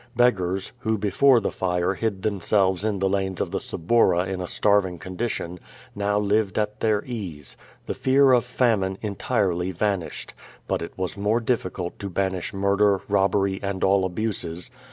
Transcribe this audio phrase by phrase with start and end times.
[0.15, 4.47] Beggars, who, before the fire hid themselves in the lanes of the Suburra in a
[4.47, 5.59] starving condition,
[5.93, 7.55] now lived at their ease.
[7.85, 10.33] The fear of famine entirely vanished.
[10.67, 14.71] But it was more diflTicult to banish murder, robbery and all abuses.